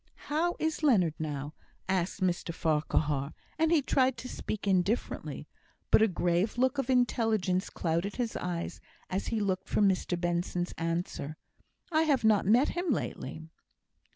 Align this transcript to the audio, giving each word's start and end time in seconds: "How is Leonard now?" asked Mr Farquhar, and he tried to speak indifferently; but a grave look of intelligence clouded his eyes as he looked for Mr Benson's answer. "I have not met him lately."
"How 0.31 0.55
is 0.57 0.81
Leonard 0.81 1.13
now?" 1.19 1.53
asked 1.87 2.21
Mr 2.21 2.51
Farquhar, 2.55 3.35
and 3.59 3.71
he 3.71 3.83
tried 3.83 4.17
to 4.17 4.27
speak 4.27 4.65
indifferently; 4.67 5.47
but 5.91 6.01
a 6.01 6.07
grave 6.07 6.57
look 6.57 6.79
of 6.79 6.89
intelligence 6.89 7.69
clouded 7.69 8.15
his 8.15 8.35
eyes 8.35 8.81
as 9.11 9.27
he 9.27 9.39
looked 9.39 9.69
for 9.69 9.79
Mr 9.81 10.19
Benson's 10.19 10.73
answer. 10.79 11.37
"I 11.91 12.01
have 12.01 12.23
not 12.23 12.47
met 12.47 12.69
him 12.69 12.89
lately." 12.91 13.43